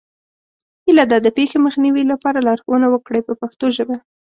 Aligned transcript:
هیله 0.85 1.05
ده 1.11 1.17
د 1.21 1.27
پېښې 1.37 1.57
مخنیوي 1.65 2.03
لپاره 2.11 2.43
لارښوونه 2.47 2.87
وکړئ 2.89 3.21
په 3.27 3.33
پښتو 3.41 3.65
ژبه. 3.75 3.97